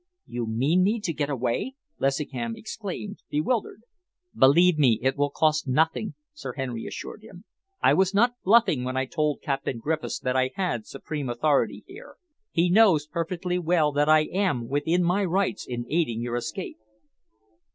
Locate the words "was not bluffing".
7.93-8.83